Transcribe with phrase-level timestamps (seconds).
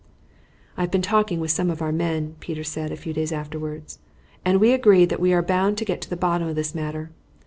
[0.77, 3.83] "I've been talking with some of our men," Peter said a few days afterward,
[4.43, 7.11] "and we agree that we are bound to get to the bottom of this matter.